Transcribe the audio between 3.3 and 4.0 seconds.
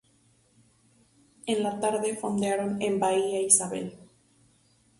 Isabel.